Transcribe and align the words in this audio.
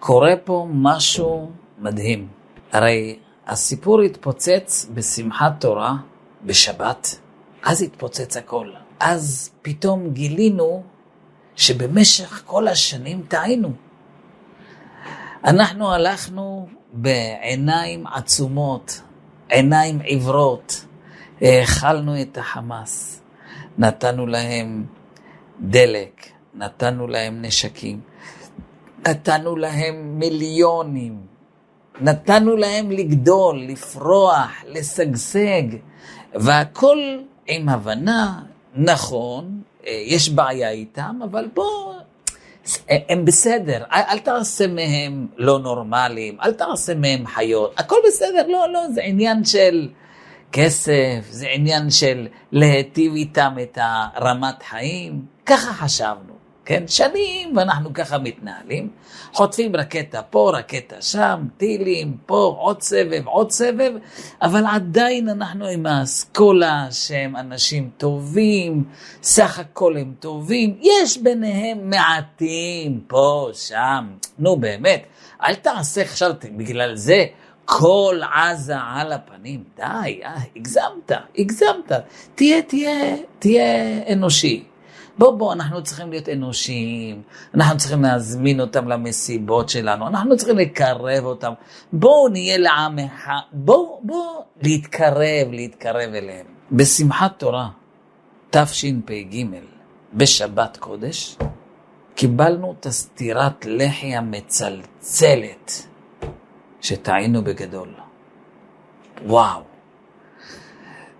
קורה 0.00 0.34
פה 0.44 0.66
משהו 0.70 1.50
מדהים. 1.78 2.28
הרי 2.72 3.18
הסיפור 3.46 4.00
התפוצץ 4.00 4.86
בשמחת 4.94 5.52
תורה 5.60 5.96
בשבת, 6.44 7.18
אז 7.62 7.82
התפוצץ 7.82 8.36
הכל. 8.36 8.70
אז 9.00 9.50
פתאום 9.62 10.10
גילינו 10.10 10.82
שבמשך 11.56 12.42
כל 12.46 12.68
השנים 12.68 13.22
טעינו. 13.28 13.72
אנחנו 15.44 15.92
הלכנו 15.92 16.68
בעיניים 16.92 18.06
עצומות, 18.06 19.00
עיניים 19.48 20.00
עיוורות, 20.00 20.84
האכלנו 21.40 22.22
את 22.22 22.38
החמאס, 22.38 23.22
נתנו 23.78 24.26
להם 24.26 24.84
דלק, 25.60 26.26
נתנו 26.54 27.06
להם 27.06 27.42
נשקים, 27.42 28.00
נתנו 29.08 29.56
להם 29.56 30.18
מיליונים, 30.18 31.20
נתנו 32.00 32.56
להם 32.56 32.90
לגדול, 32.90 33.60
לפרוח, 33.68 34.50
לשגשג, 34.66 35.62
והכל 36.34 36.98
עם 37.46 37.68
הבנה, 37.68 38.40
נכון, 38.74 39.62
יש 39.86 40.28
בעיה 40.30 40.70
איתם, 40.70 41.20
אבל 41.24 41.48
בוא, 41.54 41.94
הם 42.88 43.24
בסדר, 43.24 43.84
אל 43.92 44.18
תעשה 44.18 44.66
מהם 44.66 45.26
לא 45.36 45.58
נורמליים, 45.58 46.36
אל 46.42 46.52
תעשה 46.52 46.94
מהם 46.94 47.26
חיות, 47.26 47.74
הכל 47.80 47.96
בסדר, 48.08 48.46
לא, 48.48 48.72
לא, 48.72 48.80
זה 48.94 49.02
עניין 49.02 49.44
של 49.44 49.88
כסף, 50.52 51.20
זה 51.30 51.46
עניין 51.48 51.90
של 51.90 52.28
להיטיב 52.52 53.14
איתם 53.14 53.54
את 53.62 53.78
הרמת 53.80 54.62
חיים, 54.62 55.24
ככה 55.46 55.72
חשבנו. 55.72 56.29
כן? 56.70 56.84
שנים 56.86 57.56
ואנחנו 57.56 57.94
ככה 57.94 58.18
מתנהלים, 58.18 58.88
חוטפים 59.32 59.76
רקטה 59.76 60.22
פה, 60.22 60.52
רקטה 60.54 61.02
שם, 61.02 61.46
טילים, 61.56 62.16
פה, 62.26 62.56
עוד 62.58 62.82
סבב, 62.82 63.26
עוד 63.26 63.50
סבב, 63.50 63.92
אבל 64.42 64.64
עדיין 64.66 65.28
אנחנו 65.28 65.66
עם 65.66 65.86
האסכולה 65.86 66.86
שהם 66.90 67.36
אנשים 67.36 67.90
טובים, 67.96 68.84
סך 69.22 69.58
הכל 69.58 69.96
הם 69.96 70.14
טובים, 70.20 70.76
יש 70.80 71.18
ביניהם 71.18 71.90
מעטים 71.90 73.00
פה, 73.06 73.48
שם, 73.52 74.06
נו 74.38 74.56
באמת, 74.56 75.02
אל 75.42 75.54
תעשה 75.54 76.02
עכשיו 76.02 76.32
בגלל 76.56 76.96
זה 76.96 77.26
כל 77.64 78.20
עזה 78.34 78.76
על 78.78 79.12
הפנים, 79.12 79.64
די, 79.76 80.20
אה, 80.24 80.34
הגזמת, 80.56 81.12
הגזמת, 81.38 81.92
תהיה, 82.34 82.62
תהיה, 82.62 83.16
תהיה 83.38 84.02
אנושי. 84.12 84.69
בוא, 85.18 85.38
בוא, 85.38 85.52
אנחנו 85.52 85.82
צריכים 85.82 86.10
להיות 86.10 86.28
אנושיים, 86.28 87.22
אנחנו 87.54 87.78
צריכים 87.78 88.02
להזמין 88.02 88.60
אותם 88.60 88.88
למסיבות 88.88 89.68
שלנו, 89.68 90.06
אנחנו 90.06 90.36
צריכים 90.36 90.58
לקרב 90.58 91.24
אותם. 91.24 91.52
בואו 91.92 92.28
נהיה 92.28 92.58
לעם 92.58 92.98
אחד, 92.98 93.40
בואו, 93.52 94.00
בואו 94.04 94.44
להתקרב, 94.62 95.48
להתקרב 95.50 96.14
אליהם. 96.14 96.46
בשמחת 96.72 97.38
תורה, 97.38 97.68
תשפ"ג, 98.50 99.44
בשבת 100.14 100.76
קודש, 100.76 101.36
קיבלנו 102.14 102.74
את 102.80 102.86
הסטירת 102.86 103.66
לחי 103.66 104.14
המצלצלת 104.16 105.86
שטעינו 106.80 107.44
בגדול. 107.44 107.94
וואו. 109.26 109.62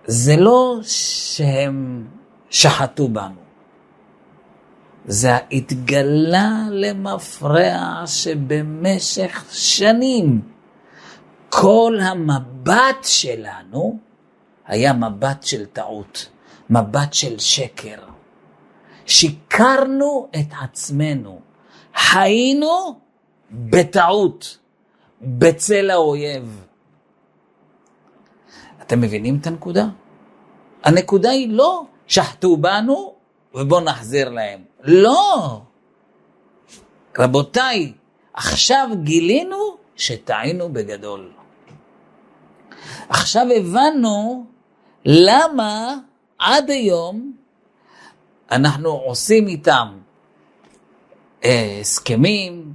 זה 0.05 0.35
לא 0.37 0.79
שהם 0.83 2.07
שחטו 2.49 3.07
בנו. 3.07 3.50
זה 5.05 5.37
התגלה 5.51 6.51
למפרע 6.71 8.03
שבמשך 8.05 9.45
שנים 9.51 10.41
כל 11.49 11.97
המבט 12.01 13.03
שלנו 13.03 13.99
היה 14.65 14.93
מבט 14.93 15.43
של 15.43 15.65
טעות, 15.65 16.29
מבט 16.69 17.13
של 17.13 17.39
שקר. 17.39 17.97
שיקרנו 19.05 20.27
את 20.39 20.53
עצמנו, 20.63 21.39
חיינו 21.95 22.99
בטעות, 23.51 24.57
בצל 25.21 25.89
האויב. 25.89 26.65
אתם 28.81 29.01
מבינים 29.01 29.37
את 29.41 29.47
הנקודה? 29.47 29.85
הנקודה 30.83 31.29
היא 31.29 31.49
לא 31.49 31.83
שחטו 32.07 32.57
בנו 32.57 33.13
ובואו 33.53 33.81
נחזיר 33.81 34.29
להם. 34.29 34.70
לא. 34.83 35.61
רבותיי, 37.19 37.93
עכשיו 38.33 38.89
גילינו 39.03 39.77
שטעינו 39.95 40.73
בגדול. 40.73 41.31
עכשיו 43.09 43.47
הבנו 43.55 44.45
למה 45.05 45.95
עד 46.39 46.69
היום 46.69 47.33
אנחנו 48.51 48.89
עושים 48.89 49.47
איתם 49.47 49.87
אה, 51.45 51.77
הסכמים, 51.81 52.73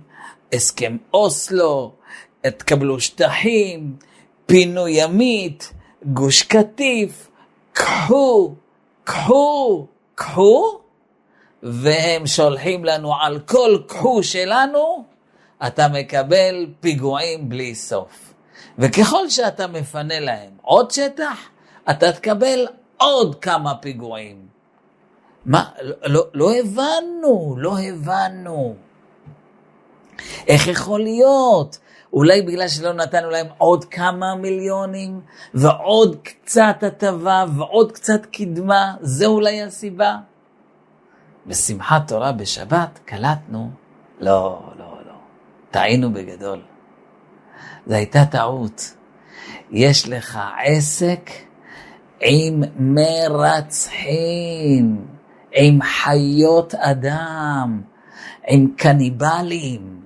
הסכם 0.53 0.97
אוסלו, 1.15 1.93
תקבלו 2.41 3.01
שטחים, 3.01 3.97
פינוי 4.47 4.93
ימית, 5.03 5.73
גוש 6.05 6.43
קטיף, 6.43 7.29
קחו, 7.73 8.55
קחו, 9.05 9.87
קחו, 10.15 10.79
והם 11.73 12.27
שולחים 12.27 12.85
לנו 12.85 13.15
על 13.21 13.39
כל 13.39 13.79
קחו 13.87 14.23
שלנו, 14.23 15.05
אתה 15.67 15.89
מקבל 15.89 16.67
פיגועים 16.81 17.49
בלי 17.49 17.75
סוף. 17.75 18.35
וככל 18.79 19.29
שאתה 19.29 19.67
מפנה 19.67 20.21
להם 20.21 20.51
עוד 20.63 20.91
שטח, 20.91 21.39
אתה 21.91 22.13
תקבל 22.13 22.67
עוד 22.97 23.35
כמה 23.35 23.75
פיגועים. 23.75 24.47
מה? 25.45 25.65
לא, 25.83 25.95
לא, 26.05 26.27
לא 26.35 26.55
הבנו, 26.55 27.55
לא 27.59 27.79
הבנו. 27.79 28.75
איך 30.49 30.67
יכול 30.67 31.01
להיות? 31.01 31.79
אולי 32.13 32.43
בגלל 32.43 32.69
שלא 32.69 32.93
נתנו 32.93 33.31
להם 33.31 33.47
עוד 33.59 33.85
כמה 33.85 34.35
מיליונים, 34.35 35.21
ועוד 35.55 36.17
קצת 36.23 36.77
הטבה, 36.83 37.45
ועוד 37.57 37.93
קצת 37.93 38.27
קדמה, 38.27 38.95
זה 39.01 39.27
אולי 39.27 39.63
הסיבה? 39.63 40.17
בשמחת 41.47 42.09
תורה 42.09 42.33
בשבת 42.33 43.01
קלטנו, 43.05 43.71
לא, 44.21 44.73
לא, 44.79 44.99
לא, 45.07 45.15
טעינו 45.71 46.13
בגדול. 46.13 46.63
זו 47.87 47.95
הייתה 47.95 48.25
טעות. 48.25 48.95
יש 49.71 50.09
לך 50.09 50.39
עסק 50.65 51.31
עם 52.21 52.63
מרצחים, 52.79 54.17
עם 55.53 55.79
חיות 55.83 56.75
אדם, 56.75 57.83
עם 58.49 58.71
קניבלים. 58.77 60.05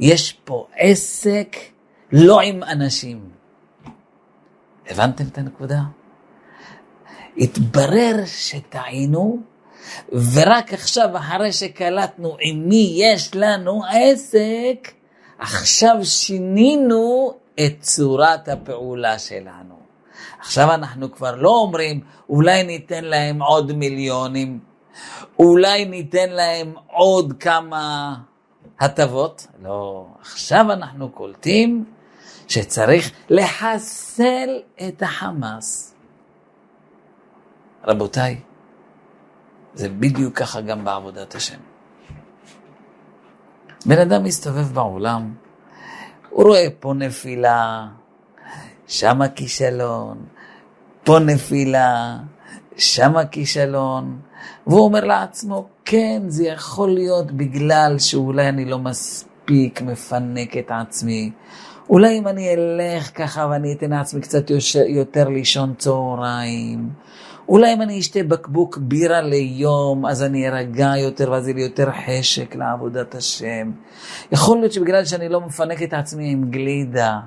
יש 0.00 0.32
פה 0.32 0.66
עסק 0.76 1.56
לא 2.12 2.40
עם 2.40 2.62
אנשים. 2.62 3.28
הבנתם 4.90 5.24
את 5.24 5.38
הנקודה? 5.38 5.80
התברר 7.36 8.16
שטעינו 8.26 9.38
ורק 10.34 10.72
עכשיו, 10.72 11.16
אחרי 11.16 11.52
שקלטנו 11.52 12.36
עם 12.40 12.68
מי 12.68 12.92
יש 12.96 13.30
לנו 13.34 13.82
עסק, 13.84 14.92
עכשיו 15.38 15.96
שינינו 16.02 17.34
את 17.54 17.80
צורת 17.80 18.48
הפעולה 18.48 19.18
שלנו. 19.18 19.74
עכשיו 20.40 20.74
אנחנו 20.74 21.12
כבר 21.12 21.34
לא 21.36 21.50
אומרים, 21.50 22.00
אולי 22.28 22.64
ניתן 22.64 23.04
להם 23.04 23.42
עוד 23.42 23.72
מיליונים, 23.72 24.58
אולי 25.38 25.84
ניתן 25.84 26.30
להם 26.30 26.74
עוד 26.86 27.32
כמה 27.40 28.14
הטבות. 28.80 29.46
לא, 29.62 30.06
עכשיו 30.20 30.72
אנחנו 30.72 31.08
קולטים 31.08 31.84
שצריך 32.48 33.10
לחסל 33.30 34.60
את 34.88 35.02
החמאס. 35.02 35.94
רבותיי, 37.84 38.40
זה 39.74 39.88
בדיוק 39.88 40.38
ככה 40.38 40.60
גם 40.60 40.84
בעבודת 40.84 41.34
השם. 41.34 41.58
בן 43.86 43.98
אדם 43.98 44.24
מסתובב 44.24 44.72
בעולם, 44.74 45.34
הוא 46.30 46.44
רואה 46.44 46.66
פה 46.80 46.94
נפילה, 46.94 47.86
שמה 48.86 49.28
כישלון, 49.28 50.24
פה 51.04 51.18
נפילה, 51.18 52.16
שמה 52.76 53.26
כישלון, 53.26 54.20
והוא 54.66 54.84
אומר 54.84 55.04
לעצמו, 55.04 55.68
כן, 55.84 56.22
זה 56.26 56.44
יכול 56.46 56.94
להיות 56.94 57.32
בגלל 57.32 57.98
שאולי 57.98 58.48
אני 58.48 58.64
לא 58.64 58.78
מספיק 58.78 59.82
מפנק 59.82 60.56
את 60.56 60.70
עצמי. 60.70 61.32
אולי 61.88 62.18
אם 62.18 62.28
אני 62.28 62.54
אלך 62.54 63.10
ככה 63.14 63.46
ואני 63.50 63.72
אתן 63.72 63.90
לעצמי 63.90 64.20
קצת 64.20 64.50
יותר 64.88 65.28
לישון 65.28 65.74
צהריים, 65.78 66.90
אולי 67.48 67.74
אם 67.74 67.82
אני 67.82 67.98
אשתה 67.98 68.22
בקבוק 68.22 68.78
בירה 68.78 69.20
ליום, 69.20 70.06
אז 70.06 70.22
אני 70.22 70.48
ארגע 70.48 70.92
יותר 70.96 71.30
ואז 71.30 71.48
יהיה 71.48 71.56
לי 71.56 71.62
יותר 71.62 71.88
חשק 71.90 72.56
לעבודת 72.56 73.14
השם. 73.14 73.70
יכול 74.32 74.58
להיות 74.58 74.72
שבגלל 74.72 75.04
שאני 75.04 75.28
לא 75.28 75.40
מפנק 75.40 75.82
את 75.82 75.92
עצמי 75.92 76.32
עם 76.32 76.50
גלידה, 76.50 77.20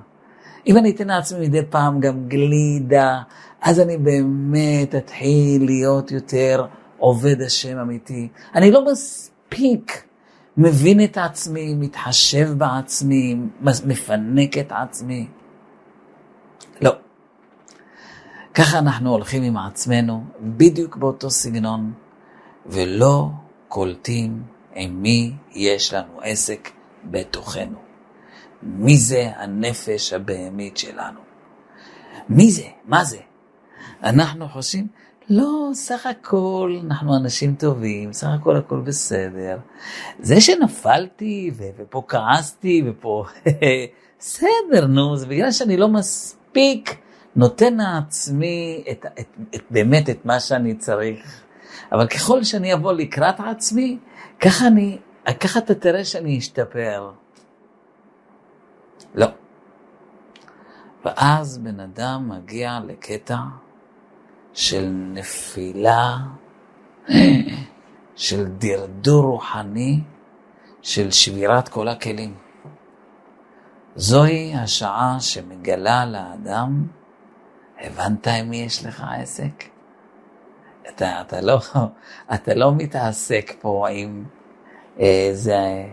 אם 0.67 0.77
אני 0.77 0.91
אתן 0.91 1.07
לעצמי 1.07 1.47
מדי 1.47 1.61
פעם 1.69 1.99
גם 1.99 2.27
גלידה, 2.27 3.21
אז 3.61 3.79
אני 3.79 3.97
באמת 3.97 4.95
אתחיל 4.95 5.65
להיות 5.65 6.11
יותר 6.11 6.65
עובד 6.97 7.41
השם 7.41 7.77
אמיתי. 7.77 8.27
אני 8.55 8.71
לא 8.71 8.85
מספיק 8.91 10.03
מבין 10.57 11.03
את 11.03 11.17
עצמי, 11.17 11.73
מתחשב 11.73 12.49
בעצמי, 12.57 13.35
מפנק 13.61 14.57
את 14.57 14.71
עצמי. 14.71 15.27
לא. 16.81 16.91
ככה 18.57 18.79
אנחנו 18.79 19.11
הולכים 19.11 19.43
עם 19.43 19.57
עצמנו, 19.57 20.23
בדיוק 20.39 20.95
באותו 20.95 21.29
סגנון, 21.29 21.93
ולא 22.65 23.27
קולטים 23.67 24.43
עם 24.75 25.01
מי 25.01 25.33
יש 25.51 25.93
לנו 25.93 26.21
עסק 26.21 26.69
בתוכנו. 27.03 27.77
מי 28.63 28.97
זה 28.97 29.31
הנפש 29.35 30.13
הבהמית 30.13 30.77
שלנו? 30.77 31.19
מי 32.29 32.51
זה? 32.51 32.63
מה 32.85 33.03
זה? 33.03 33.17
אנחנו 34.03 34.47
חושבים, 34.47 34.87
לא, 35.29 35.69
סך 35.73 36.05
הכל 36.05 36.79
אנחנו 36.85 37.17
אנשים 37.17 37.55
טובים, 37.55 38.13
סך 38.13 38.27
הכל 38.39 38.57
הכל 38.57 38.79
בסדר. 38.79 39.57
זה 40.19 40.41
שנפלתי 40.41 41.51
ו- 41.57 41.63
ופה 41.77 42.03
כעסתי 42.07 42.83
ופה... 42.85 43.25
בסדר, 44.19 44.87
נו, 44.87 45.17
זה 45.17 45.27
בגלל 45.27 45.51
שאני 45.51 45.77
לא 45.77 45.87
מספיק 45.87 47.06
נותן 47.37 47.77
לעצמי 47.77 48.83
את, 48.91 49.05
את, 49.19 49.27
את, 49.55 49.61
באמת 49.69 50.09
את 50.09 50.25
מה 50.25 50.39
שאני 50.39 50.75
צריך. 50.75 51.41
אבל 51.91 52.07
ככל 52.07 52.43
שאני 52.43 52.73
אבוא 52.73 52.93
לקראת 52.93 53.39
עצמי, 53.39 53.97
ככה, 54.39 54.67
אני, 54.67 54.97
ככה 55.39 55.59
אתה 55.59 55.75
תראה 55.75 56.05
שאני 56.05 56.37
אשתפר. 56.37 57.11
לא. 59.15 59.27
ואז 61.05 61.57
בן 61.57 61.79
אדם 61.79 62.29
מגיע 62.29 62.79
לקטע 62.85 63.37
של 64.53 64.89
נפילה, 65.13 66.17
של 68.15 68.45
דרדור 68.45 69.23
רוחני, 69.23 69.99
של 70.81 71.11
שבירת 71.11 71.69
כל 71.69 71.87
הכלים. 71.87 72.35
זוהי 73.95 74.55
השעה 74.55 75.17
שמגלה 75.19 76.05
לאדם, 76.05 76.87
הבנת 77.79 78.27
עם 78.27 78.49
מי 78.49 78.57
יש 78.57 78.85
לך 78.85 79.03
עסק? 79.21 79.63
אתה, 80.89 81.21
אתה, 81.21 81.41
לא, 81.41 81.59
אתה 82.33 82.53
לא 82.53 82.75
מתעסק 82.75 83.53
פה 83.59 83.87
עם 83.89 84.25
איזה 84.97 85.85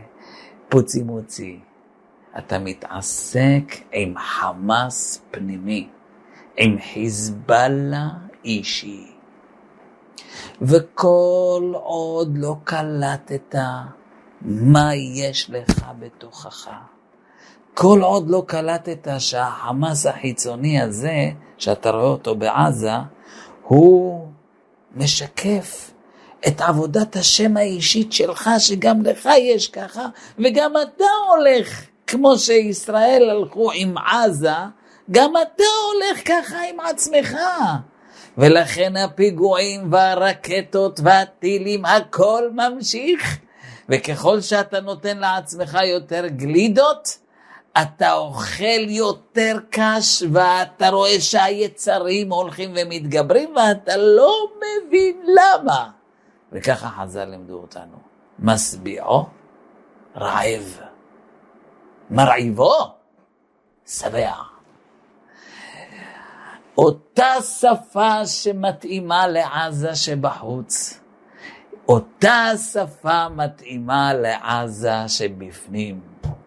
פוצי 0.68 1.02
מוצי, 1.02 1.60
אתה 2.38 2.58
מתעסק 2.58 3.64
עם 3.92 4.14
חמאס 4.18 5.22
פנימי, 5.30 5.88
עם 6.56 6.76
חיזבאללה 6.92 8.08
אישי. 8.44 9.10
וכל 10.62 11.72
עוד 11.74 12.38
לא 12.38 12.56
קלטת 12.64 13.54
מה 14.42 14.94
יש 14.94 15.50
לך 15.50 15.90
בתוכך, 15.98 16.70
כל 17.74 18.00
עוד 18.02 18.30
לא 18.30 18.42
קלטת 18.46 19.08
שהחמאס 19.18 20.06
החיצוני 20.06 20.80
הזה, 20.80 21.30
שאתה 21.58 21.90
רואה 21.90 22.04
אותו 22.04 22.34
בעזה, 22.34 22.92
הוא 23.62 24.26
משקף 24.96 25.90
את 26.46 26.60
עבודת 26.60 27.16
השם 27.16 27.56
האישית 27.56 28.12
שלך, 28.12 28.50
שגם 28.58 29.02
לך 29.02 29.28
יש 29.38 29.68
ככה, 29.68 30.06
וגם 30.38 30.72
אתה 30.76 31.04
הולך 31.28 31.86
כמו 32.06 32.38
שישראל 32.38 33.30
הלכו 33.30 33.70
עם 33.74 33.98
עזה, 33.98 34.50
גם 35.10 35.32
אתה 35.42 35.64
הולך 35.92 36.28
ככה 36.28 36.56
עם 36.70 36.80
עצמך. 36.80 37.36
ולכן 38.38 38.96
הפיגועים 38.96 39.92
והרקטות 39.92 41.00
והטילים, 41.04 41.84
הכל 41.84 42.42
ממשיך. 42.52 43.38
וככל 43.88 44.40
שאתה 44.40 44.80
נותן 44.80 45.18
לעצמך 45.18 45.78
יותר 45.94 46.26
גלידות, 46.26 47.18
אתה 47.82 48.12
אוכל 48.12 48.88
יותר 48.88 49.56
קש 49.70 50.22
ואתה 50.32 50.88
רואה 50.88 51.20
שהיצרים 51.20 52.32
הולכים 52.32 52.74
ומתגברים 52.76 53.56
ואתה 53.56 53.96
לא 53.96 54.46
מבין 54.56 55.22
למה. 55.26 55.90
וככה 56.52 56.88
חז"ל 56.88 57.24
לימדו 57.24 57.54
אותנו, 57.54 57.96
משביעו 58.38 59.26
רעב. 60.16 60.80
מרעיבו, 62.10 62.74
שבע. 63.86 64.32
אותה 66.78 67.32
שפה 67.60 68.26
שמתאימה 68.26 69.26
לעזה 69.26 69.94
שבחוץ, 69.94 71.00
אותה 71.88 72.50
שפה 72.72 73.28
מתאימה 73.28 74.14
לעזה 74.14 75.08
שבפנים, 75.08 76.00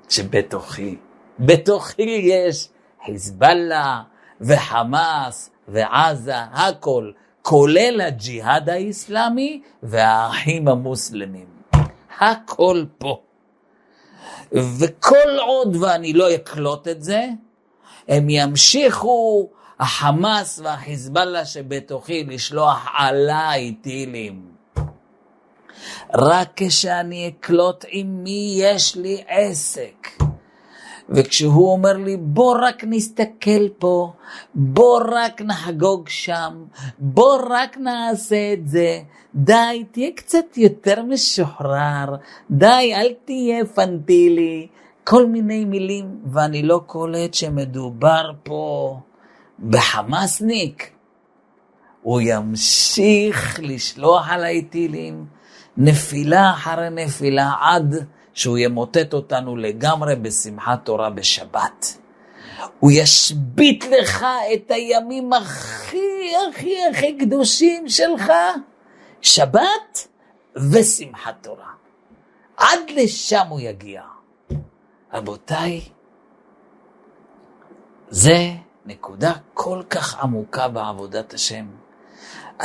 שבתוכי. 0.10 0.98
בתוכי 1.40 2.02
יש 2.24 2.70
חיזבאללה 3.06 4.02
וחמאס 4.42 5.50
ועזה, 5.68 6.40
הכל, 6.40 7.12
כולל 7.42 8.02
הג'יהאד 8.02 8.70
האיסלאמי 8.70 9.62
והאחים 9.84 10.68
המוסלמים. 10.68 11.48
הכל 12.20 12.86
פה. 12.98 13.22
וכל 14.52 15.40
עוד 15.40 15.76
ואני 15.76 16.14
לא 16.14 16.36
אקלוט 16.36 16.88
את 16.88 17.04
זה, 17.04 17.28
הם 18.08 18.30
ימשיכו, 18.30 19.50
החמאס 19.80 20.60
והחיזבאללה 20.64 21.46
שבתוכי, 21.46 22.24
לשלוח 22.24 22.88
עליי 22.98 23.74
טילים. 23.82 24.42
רק 26.14 26.50
כשאני 26.56 27.28
אקלוט 27.28 27.86
עם 27.90 28.24
מי 28.24 28.56
יש 28.58 28.96
לי 28.96 29.24
עסק. 29.28 30.17
וכשהוא 31.10 31.72
אומר 31.72 31.94
לי, 31.94 32.18
בוא 32.18 32.58
רק 32.62 32.84
נסתכל 32.88 33.70
פה, 33.80 34.14
בוא 34.56 35.02
רק 35.12 35.42
נחגוג 35.42 36.10
שם, 36.10 36.66
בוא 37.00 37.38
רק 37.50 37.78
נעשה 37.78 38.54
את 38.54 38.68
זה, 38.68 39.00
די, 39.36 39.84
תהיה 39.92 40.12
קצת 40.16 40.58
יותר 40.58 41.04
משוחרר, 41.04 42.16
די, 42.52 42.94
אל 42.96 43.14
תהיה 43.26 43.66
פנטילי, 43.66 44.68
כל 45.04 45.26
מיני 45.26 45.66
מילים, 45.66 46.20
ואני 46.32 46.64
לא 46.64 46.82
קולט 46.86 47.34
שמדובר 47.34 48.32
פה 48.44 49.00
בחמאסניק. 49.60 50.92
הוא 52.02 52.22
ימשיך 52.24 53.60
לשלוח 53.64 54.30
עליי 54.30 54.62
טילים, 54.62 55.26
נפילה 55.78 56.52
אחרי 56.52 56.90
נפילה, 56.90 57.52
עד 57.62 58.06
שהוא 58.38 58.58
ימוטט 58.58 59.14
אותנו 59.14 59.56
לגמרי 59.56 60.16
בשמחת 60.16 60.86
תורה 60.86 61.10
בשבת. 61.10 61.98
הוא 62.80 62.92
ישבית 62.92 63.86
לך 63.86 64.26
את 64.54 64.72
הימים 64.72 65.34
הכי 65.34 66.32
הכי 66.50 66.76
הכי 66.92 67.18
קדושים 67.18 67.90
שלך, 67.90 68.32
שבת 69.22 70.08
ושמחת 70.72 71.36
תורה. 71.42 71.72
עד 72.58 72.80
לשם 72.96 73.46
הוא 73.50 73.60
יגיע. 73.60 74.02
רבותיי, 75.14 75.82
זה 78.10 78.52
נקודה 78.86 79.34
כל 79.54 79.84
כך 79.90 80.20
עמוקה 80.24 80.68
בעבודת 80.68 81.34
השם. 81.34 81.66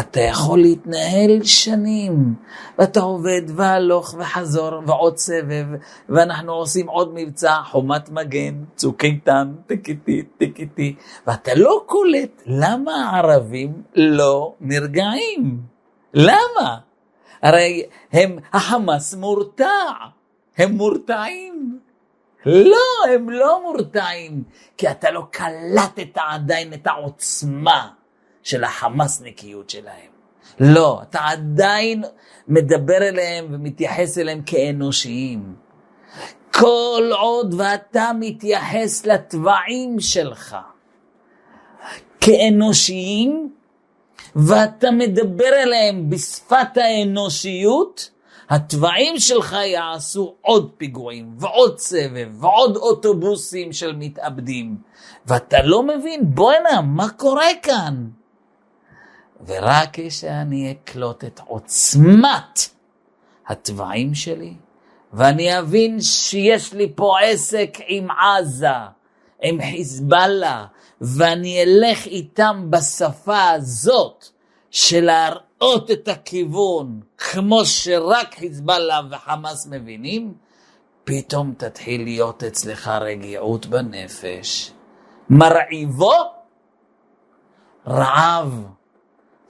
אתה 0.00 0.20
יכול 0.20 0.58
להתנהל 0.58 1.42
שנים, 1.42 2.34
ואתה 2.78 3.00
עובד 3.00 3.42
והלוך 3.46 4.14
וחזור 4.18 4.82
ועוד 4.86 5.16
סבב, 5.16 5.66
ואנחנו 6.08 6.52
עושים 6.52 6.88
עוד 6.88 7.10
מבצע, 7.14 7.56
חומת 7.64 8.10
מגן, 8.10 8.64
צוק 8.76 9.04
איתן, 9.04 9.52
תקיתי, 9.66 10.22
תקיתי, 10.38 10.94
ואתה 11.26 11.54
לא 11.54 11.82
קולט 11.86 12.42
למה 12.46 12.92
הערבים 12.92 13.82
לא 13.94 14.54
נרגעים. 14.60 15.60
למה? 16.14 16.78
הרי 17.42 17.82
הם, 18.12 18.38
החמאס 18.52 19.14
מורתע, 19.14 19.66
הם 20.58 20.72
מורתעים. 20.72 21.78
לא, 22.46 23.12
הם 23.14 23.30
לא 23.30 23.62
מורתעים, 23.62 24.42
כי 24.76 24.90
אתה 24.90 25.10
לא 25.10 25.26
קלטת 25.30 26.16
עדיין 26.16 26.72
את 26.74 26.86
העוצמה. 26.86 27.88
של 28.42 28.64
החמאסניקיות 28.64 29.70
שלהם. 29.70 30.12
לא, 30.60 31.00
אתה 31.02 31.18
עדיין 31.22 32.04
מדבר 32.48 32.96
אליהם 32.96 33.46
ומתייחס 33.50 34.18
אליהם 34.18 34.42
כאנושיים. 34.46 35.54
כל 36.54 37.10
עוד 37.18 37.54
ואתה 37.58 38.10
מתייחס 38.20 39.06
לתוואים 39.06 40.00
שלך 40.00 40.56
כאנושיים, 42.20 43.52
ואתה 44.36 44.90
מדבר 44.90 45.52
אליהם 45.52 46.10
בשפת 46.10 46.76
האנושיות, 46.76 48.10
התוואים 48.50 49.18
שלך 49.18 49.56
יעשו 49.66 50.34
עוד 50.40 50.70
פיגועים, 50.76 51.34
ועוד 51.38 51.78
סבב, 51.78 52.28
ועוד 52.40 52.76
אוטובוסים 52.76 53.72
של 53.72 53.96
מתאבדים. 53.96 54.76
ואתה 55.26 55.62
לא 55.62 55.82
מבין, 55.82 56.20
בואנה, 56.34 56.80
מה 56.80 57.08
קורה 57.08 57.48
כאן? 57.62 58.08
ורק 59.46 59.88
כשאני 59.92 60.72
אקלוט 60.72 61.24
את 61.24 61.40
עוצמת 61.46 62.68
התוואים 63.46 64.14
שלי, 64.14 64.54
ואני 65.12 65.58
אבין 65.58 66.00
שיש 66.00 66.72
לי 66.72 66.92
פה 66.94 67.20
עסק 67.20 67.78
עם 67.86 68.08
עזה, 68.10 68.68
עם 69.42 69.58
חיזבאללה, 69.62 70.66
ואני 71.00 71.62
אלך 71.62 72.06
איתם 72.06 72.66
בשפה 72.70 73.50
הזאת 73.50 74.26
של 74.70 75.04
להראות 75.04 75.90
את 75.90 76.08
הכיוון, 76.08 77.00
כמו 77.18 77.64
שרק 77.64 78.34
חיזבאללה 78.34 79.00
וחמאס 79.10 79.66
מבינים, 79.66 80.34
פתאום 81.04 81.54
תתחיל 81.56 82.04
להיות 82.04 82.44
אצלך 82.44 82.88
רגיעות 82.88 83.66
בנפש. 83.66 84.72
מרעיבו? 85.30 86.12
רעב. 87.86 88.66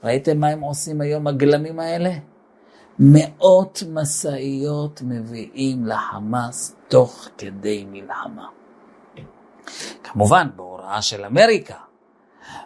ראיתם 0.03 0.39
מה 0.39 0.47
הם 0.47 0.61
עושים 0.61 1.01
היום, 1.01 1.27
הגלמים 1.27 1.79
האלה? 1.79 2.11
מאות 2.99 3.83
משאיות 3.89 5.01
מביאים 5.05 5.85
לחמאס 5.85 6.75
תוך 6.87 7.27
כדי 7.37 7.85
מלחמה. 7.91 8.47
כמובן, 10.03 10.47
בהוראה 10.55 11.01
של 11.01 11.25
אמריקה. 11.25 11.75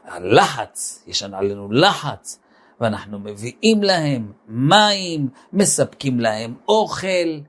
הלחץ, 0.06 1.04
יש 1.08 1.24
עלינו 1.24 1.72
לחץ, 1.72 2.40
ואנחנו 2.82 3.20
מביאים 3.20 3.84
להם 3.84 4.32
מים, 4.48 5.30
מספקים 5.54 6.20
להם 6.20 6.56
אוכל. 6.68 7.40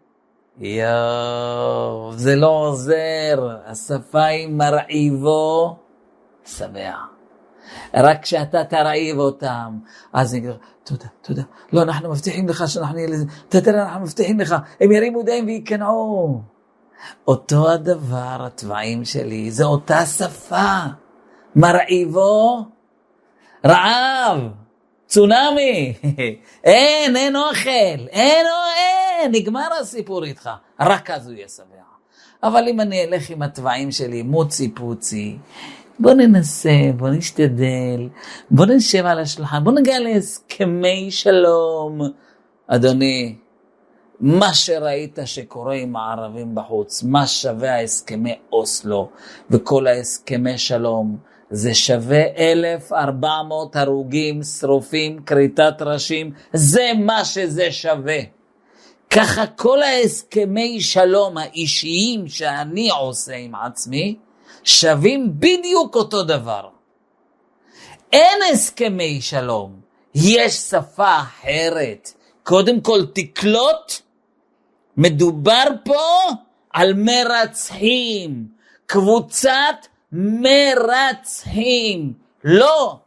יואו, 0.58 2.12
זה 2.12 2.36
לא 2.36 2.48
עוזר, 2.48 3.56
השפה 3.66 4.24
היא 4.24 4.48
מרעיבו 4.48 5.76
שבע. 6.46 7.17
רק 7.94 8.22
כשאתה 8.22 8.64
תרעיב 8.64 9.18
אותם, 9.18 9.78
אז 10.12 10.34
אני 10.34 10.40
אגיד, 10.40 10.50
תודה, 10.84 11.06
תודה. 11.22 11.42
לא, 11.72 11.82
אנחנו 11.82 12.10
מבטיחים 12.10 12.48
לך 12.48 12.64
שאנחנו 12.68 12.94
נהיה 12.94 13.08
לזה, 13.08 13.24
תראה, 13.48 13.82
אנחנו 13.82 14.00
מבטיחים 14.00 14.40
לך, 14.40 14.56
הם 14.80 14.92
ירימו 14.92 15.20
ידיים 15.20 15.46
וייכנעו. 15.46 16.40
אותו 17.28 17.70
הדבר, 17.70 18.36
התוואים 18.46 19.04
שלי, 19.04 19.50
זה 19.50 19.64
אותה 19.64 20.06
שפה. 20.06 20.82
מרעיבו, 21.56 22.64
רעב, 23.66 24.40
צונאמי, 25.06 25.94
אין, 26.64 27.16
אין 27.16 27.36
אוכל, 27.36 28.08
אין, 28.10 28.46
אין, 28.76 29.32
נגמר 29.32 29.68
הסיפור 29.80 30.24
איתך. 30.24 30.50
רק 30.80 31.10
אז 31.10 31.26
הוא 31.26 31.34
יהיה 31.34 31.48
שבע. 31.48 31.64
אבל 32.42 32.68
אם 32.68 32.80
אני 32.80 33.04
אלך 33.04 33.30
עם 33.30 33.42
התוואים 33.42 33.92
שלי, 33.92 34.22
מוצי 34.22 34.74
פוצי, 34.74 35.38
בוא 36.00 36.12
ננסה, 36.12 36.70
בוא 36.96 37.08
נשתדל, 37.08 38.08
בוא 38.50 38.66
נשב 38.66 39.06
על 39.06 39.18
השולחן, 39.18 39.64
בוא 39.64 39.72
נגיע 39.72 40.00
להסכמי 40.00 41.10
שלום. 41.10 42.00
אדוני, 42.66 43.36
מה 44.20 44.54
שראית 44.54 45.18
שקורה 45.24 45.74
עם 45.74 45.96
הערבים 45.96 46.54
בחוץ, 46.54 47.02
מה 47.02 47.26
שווה 47.26 47.74
ההסכמי 47.74 48.34
אוסלו 48.52 49.08
וכל 49.50 49.86
ההסכמי 49.86 50.58
שלום, 50.58 51.16
זה 51.50 51.74
שווה 51.74 52.22
1,400 52.38 53.76
הרוגים, 53.76 54.42
שרופים, 54.42 55.22
כריתת 55.22 55.82
ראשים, 55.82 56.32
זה 56.52 56.90
מה 56.98 57.24
שזה 57.24 57.72
שווה. 57.72 58.18
ככה 59.10 59.46
כל 59.46 59.82
ההסכמי 59.82 60.80
שלום 60.80 61.38
האישיים 61.38 62.28
שאני 62.28 62.90
עושה 62.90 63.36
עם 63.36 63.54
עצמי, 63.54 64.16
שווים 64.64 65.40
בדיוק 65.40 65.94
אותו 65.94 66.22
דבר. 66.22 66.68
אין 68.12 68.38
הסכמי 68.52 69.20
שלום, 69.20 69.80
יש 70.14 70.52
שפה 70.52 71.20
אחרת. 71.20 72.12
קודם 72.42 72.80
כל 72.80 73.00
תקלוט, 73.12 73.92
מדובר 74.96 75.64
פה 75.84 76.02
על 76.70 76.94
מרצחים, 76.94 78.48
קבוצת 78.86 79.86
מרצחים, 80.12 82.12
לא 82.44 82.98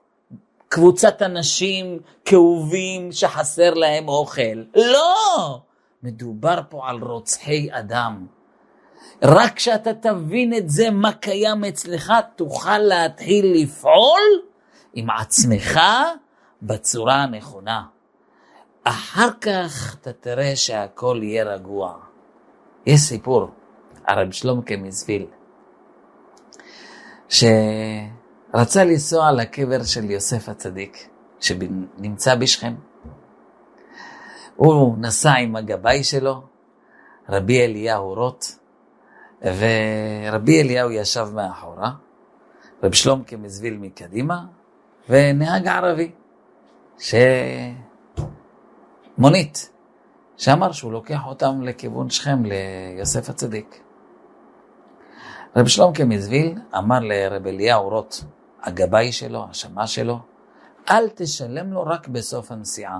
קבוצת 0.67 1.21
אנשים 1.21 1.99
כאובים 2.25 3.11
שחסר 3.11 3.73
להם 3.73 4.07
אוכל, 4.07 4.63
לא, 4.75 5.59
מדובר 6.03 6.59
פה 6.69 6.89
על 6.89 6.97
רוצחי 7.01 7.67
אדם. 7.71 8.25
רק 9.23 9.55
כשאתה 9.55 9.93
תבין 9.93 10.53
את 10.53 10.69
זה, 10.69 10.89
מה 10.89 11.13
קיים 11.13 11.63
אצלך, 11.63 12.13
תוכל 12.35 12.77
להתחיל 12.77 13.63
לפעול 13.63 14.21
עם 14.93 15.09
עצמך 15.09 15.79
בצורה 16.61 17.15
הנכונה. 17.15 17.83
אחר 18.83 19.29
כך 19.41 19.95
אתה 20.01 20.13
תראה 20.13 20.55
שהכל 20.55 21.19
יהיה 21.23 21.43
רגוע. 21.43 21.93
יש 22.85 23.01
סיפור, 23.01 23.47
הרב 24.07 24.31
שלומקה 24.31 24.77
מזוויל, 24.77 25.25
שרצה 27.29 28.83
לנסוע 28.83 29.31
לקבר 29.31 29.83
של 29.83 30.11
יוסף 30.11 30.49
הצדיק, 30.49 31.09
שנמצא 31.39 32.35
בשכם. 32.35 32.75
הוא 34.55 34.97
נסע 34.97 35.33
עם 35.33 35.55
הגבאי 35.55 36.03
שלו, 36.03 36.41
רבי 37.29 37.61
אליהו 37.61 38.13
רוט, 38.13 38.45
ורבי 39.41 40.61
אליהו 40.61 40.91
ישב 40.91 41.27
מאחורה, 41.33 41.91
רב 42.83 42.93
שלומקה 42.93 43.37
מזוויל 43.37 43.77
מקדימה, 43.77 44.45
ונהג 45.09 45.67
ערבי, 45.67 46.11
שמונית, 49.17 49.69
שאמר 50.37 50.71
שהוא 50.71 50.91
לוקח 50.91 51.25
אותם 51.25 51.61
לכיוון 51.61 52.09
שכם, 52.09 52.43
ליוסף 52.45 53.29
הצדיק. 53.29 53.81
רב 55.55 55.67
שלומקה 55.67 56.05
מזוויל 56.05 56.57
אמר 56.77 56.99
לרב 56.99 57.47
אליהו 57.47 57.89
רוט, 57.89 58.15
הגבאי 58.63 59.11
שלו, 59.11 59.45
השמה 59.49 59.87
שלו, 59.87 60.19
אל 60.89 61.09
תשלם 61.15 61.73
לו 61.73 61.83
רק 61.83 62.07
בסוף 62.07 62.51
הנסיעה. 62.51 62.99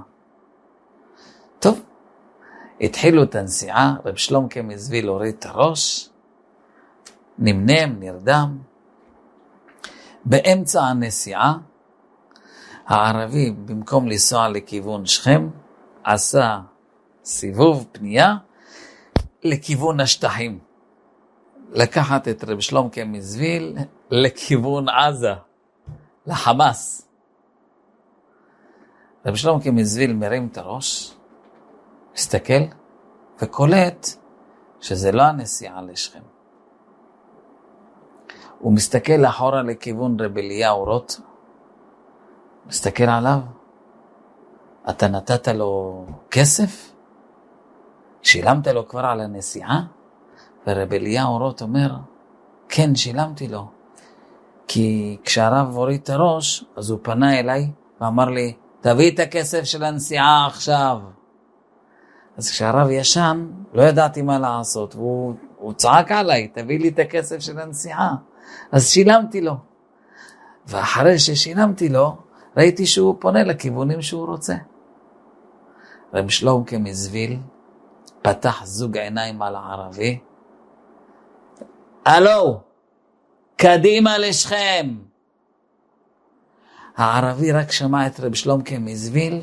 טוב, 1.60 1.82
התחילו 2.82 3.24
את 3.24 3.36
הנסיעה, 3.36 3.96
רב 4.06 4.16
שלומקה 4.16 4.62
מזוויל 4.62 5.08
הוריד 5.08 5.36
את 5.40 5.46
הראש, 5.46 6.11
נמנם, 7.40 8.00
נרדם. 8.00 8.58
באמצע 10.26 10.82
הנסיעה, 10.82 11.58
הערבי, 12.88 13.52
במקום 13.52 14.08
לנסוע 14.08 14.50
לכיוון 14.50 15.06
שכם, 15.06 15.50
עשה 16.04 16.60
סיבוב 17.26 17.86
פנייה 17.92 18.36
לכיוון 19.44 20.00
השטחים. 20.00 20.60
לקחת 21.72 22.28
את 22.28 22.44
רב 22.44 22.60
שלומקה 22.60 23.06
מזוויל 23.06 23.78
לכיוון 24.12 24.90
עזה, 24.90 25.34
לחמאס. 26.28 27.08
רב 29.26 29.36
שלומקה 29.36 29.72
מזוויל 29.72 30.14
מרים 30.14 30.48
את 30.52 30.58
הראש, 30.58 31.16
מסתכל 32.16 32.64
וקולט 33.42 34.08
שזה 34.82 35.12
לא 35.12 35.22
הנסיעה 35.22 35.82
לשכם. 35.82 36.22
הוא 38.62 38.74
מסתכל 38.74 39.25
אחורה 39.25 39.63
לכיוון 39.63 40.20
רב 40.20 40.38
אליהו 40.38 40.84
רוט, 40.84 41.13
מסתכל 42.68 43.03
עליו, 43.03 43.39
אתה 44.89 45.08
נתת 45.08 45.48
לו 45.48 46.06
כסף? 46.32 46.91
שילמת 48.22 48.68
לו 48.68 48.88
כבר 48.88 49.06
על 49.06 49.20
הנסיעה? 49.22 49.82
ורב 50.68 50.94
אליהו 50.94 51.38
רוט 51.38 51.62
אומר, 51.62 51.96
כן, 52.70 52.96
שילמתי 52.96 53.48
לו. 53.48 53.68
כי 54.68 55.18
כשהרב 55.24 55.75
הוריד 55.75 56.01
את 56.03 56.10
הראש, 56.10 56.65
אז 56.75 56.89
הוא 56.89 57.00
פנה 57.01 57.39
אליי 57.39 57.72
ואמר 58.01 58.25
לי, 58.25 58.53
תביא 58.82 59.12
את 59.12 59.20
הכסף 59.20 59.63
של 59.63 59.84
הנסיעה 59.84 60.48
עכשיו. 60.48 61.00
אז 62.38 62.50
כשהרב 62.50 62.89
ישן, 62.89 63.48
לא 63.74 63.84
ידעתי 63.84 64.22
מה 64.22 64.39
לעשות, 64.39 64.96
והוא 64.96 65.74
צעק 65.74 66.12
עליי, 66.12 66.48
תביא 66.48 66.80
לי 66.80 66.89
את 66.89 67.00
הכסף 67.00 67.39
של 67.39 67.60
הנסיעה. 67.60 68.15
אז 68.72 68.90
שילמתי 68.90 69.42
לו. 69.42 69.54
ואחרי 70.68 71.20
ששילמתי 71.20 71.90
לו, 71.90 72.18
ראיתי 72.58 72.86
שהוא 72.86 73.16
פונה 73.20 73.44
לכיוונים 73.44 74.02
שהוא 74.02 74.28
רוצה. 74.28 74.56
רב 76.14 76.30
שלומקה 76.30 76.78
מזוויל 76.78 77.40
פתח 78.22 78.62
זוג 78.66 78.98
עיניים 78.98 79.42
על 79.42 79.56
הערבי. 79.56 80.20
הלו, 82.06 82.60
קדימה 83.58 84.18
לשכם. 84.18 84.96
הערבי 86.98 87.52
רק 87.52 87.72
שמע 87.72 88.08
את 88.08 88.20
רב 88.20 88.34
שלומקה 88.34 88.80
מזוויל, 88.80 89.42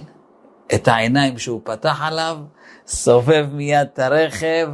את 0.74 0.88
העיניים 0.88 1.38
שהוא 1.38 1.60
פתח 1.64 2.00
עליו, 2.02 2.38
סובב 2.86 3.46
מיד 3.52 3.88
את 3.92 3.98
הרכב, 3.98 4.68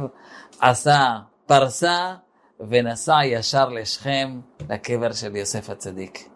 עשה 0.59 1.17
פרסה 1.45 2.15
ונסע 2.59 3.25
ישר 3.25 3.69
לשכם, 3.69 4.39
לקבר 4.69 5.11
של 5.11 5.35
יוסף 5.35 5.69
הצדיק. 5.69 6.29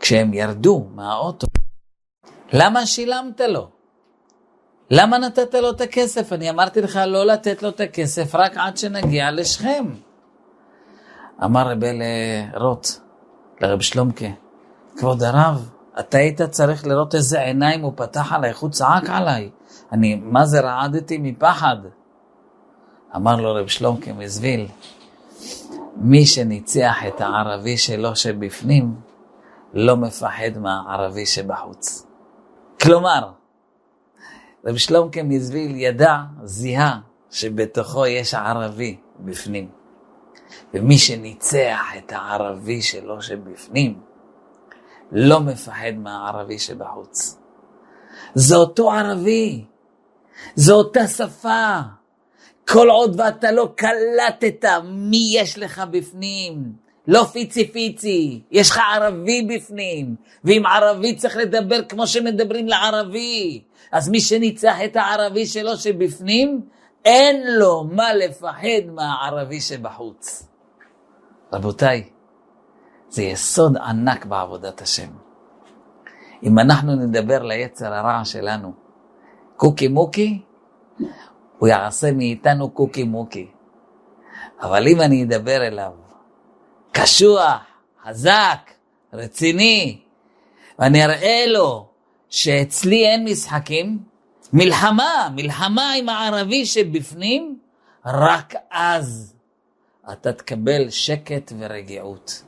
כשהם 0.00 0.34
ירדו 0.34 0.86
מהאוטו, 0.94 1.46
למה 2.52 2.86
שילמת 2.86 3.40
לו? 3.40 3.68
למה 4.90 5.18
נתת 5.18 5.54
לו 5.54 5.70
את 5.70 5.80
הכסף? 5.80 6.32
אני 6.32 6.50
אמרתי 6.50 6.80
לך 6.82 7.00
לא 7.06 7.26
לתת 7.26 7.62
לו 7.62 7.68
את 7.68 7.80
הכסף 7.80 8.34
רק 8.34 8.56
עד 8.56 8.76
שנגיע 8.76 9.30
לשכם. 9.30 9.84
אמר 11.44 11.70
רבי 11.70 11.86
לרוט, 12.52 12.86
לרב 13.60 13.80
שלומקה, 13.80 14.26
כבוד 14.96 15.22
הרב, 15.22 15.70
אתה 16.00 16.18
היית 16.18 16.42
צריך 16.42 16.86
לראות 16.86 17.14
איזה 17.14 17.40
עיניים 17.40 17.82
הוא 17.82 17.92
פתח 17.96 18.32
עליי, 18.32 18.50
איך 18.50 18.58
הוא 18.58 18.70
צעק 18.70 19.10
עליי. 19.10 19.50
אני, 19.92 20.14
מה 20.14 20.44
זה 20.44 20.60
רעדתי 20.60 21.18
מפחד? 21.18 21.76
אמר 23.16 23.36
לו 23.36 23.54
רב 23.54 23.66
שלומקה 23.66 24.12
מזוויל, 24.12 24.68
מי 25.96 26.26
שניצח 26.26 26.96
את 27.08 27.20
הערבי 27.20 27.76
שלו 27.76 28.16
שבפנים, 28.16 28.94
לא 29.74 29.96
מפחד 29.96 30.58
מהערבי 30.58 31.26
שבחוץ. 31.26 32.06
כלומר, 32.82 33.30
רב 34.66 34.76
שלומקה 34.76 35.22
מזוויל 35.22 35.76
ידע, 35.76 36.16
זיהה, 36.44 37.00
שבתוכו 37.30 38.06
יש 38.06 38.34
ערבי 38.34 38.96
בפנים. 39.20 39.68
ומי 40.74 40.98
שניצח 40.98 41.80
את 41.98 42.12
הערבי 42.12 42.82
שלו 42.82 43.22
שבפנים, 43.22 44.00
לא 45.12 45.40
מפחד 45.40 45.92
מהערבי 45.96 46.58
שבחוץ. 46.58 47.38
זה 48.34 48.56
אותו 48.56 48.92
ערבי, 48.92 49.64
זו 50.54 50.74
אותה 50.74 51.08
שפה. 51.08 51.80
כל 52.68 52.90
עוד 52.90 53.20
ואתה 53.20 53.52
לא 53.52 53.68
קלטת 53.76 54.64
מי 54.84 55.30
יש 55.34 55.58
לך 55.58 55.82
בפנים, 55.90 56.72
לא 57.06 57.24
פיצי 57.24 57.72
פיצי, 57.72 58.42
יש 58.50 58.70
לך 58.70 58.80
ערבי 58.94 59.42
בפנים, 59.42 60.14
ועם 60.44 60.66
ערבי 60.66 61.16
צריך 61.16 61.36
לדבר 61.36 61.82
כמו 61.88 62.06
שמדברים 62.06 62.66
לערבי. 62.66 63.62
אז 63.92 64.08
מי 64.08 64.20
שניצח 64.20 64.76
את 64.84 64.96
הערבי 64.96 65.46
שלו 65.46 65.76
שבפנים, 65.76 66.60
אין 67.04 67.42
לו 67.58 67.84
מה 67.84 68.14
לפחד 68.14 68.86
מהערבי 68.94 69.60
שבחוץ. 69.60 70.48
רבותיי, 71.52 72.10
זה 73.08 73.22
יסוד 73.22 73.76
ענק 73.76 74.24
בעבודת 74.24 74.80
השם. 74.80 75.08
אם 76.42 76.58
אנחנו 76.58 76.94
נדבר 76.94 77.42
ליצר 77.42 77.94
הרע 77.94 78.24
שלנו, 78.24 78.72
קוקי 79.56 79.88
מוקי, 79.88 80.42
הוא 81.62 81.68
יעשה 81.68 82.12
מאיתנו 82.12 82.70
קוקי 82.70 83.04
מוקי. 83.04 83.46
אבל 84.60 84.88
אם 84.88 85.00
אני 85.00 85.24
אדבר 85.24 85.66
אליו, 85.66 85.92
קשוח, 86.92 87.60
חזק, 88.04 88.70
רציני, 89.12 90.00
ואני 90.78 91.04
אראה 91.04 91.44
לו 91.46 91.86
שאצלי 92.30 93.06
אין 93.06 93.24
משחקים, 93.24 93.98
מלחמה, 94.52 95.28
מלחמה 95.34 95.92
עם 95.92 96.08
הערבי 96.08 96.66
שבפנים, 96.66 97.58
רק 98.06 98.54
אז 98.70 99.34
אתה 100.12 100.32
תקבל 100.32 100.90
שקט 100.90 101.52
ורגיעות, 101.58 102.42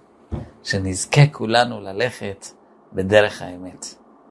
שנזכה 0.62 1.26
כולנו 1.32 1.80
ללכת 1.80 2.46
בדרך 2.92 3.42
האמת. 3.42 3.94